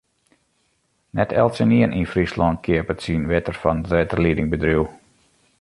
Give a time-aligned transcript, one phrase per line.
[1.17, 4.85] Net eltsenien yn Fryslân keapet syn wetter fan it wetterliedingbedriuw.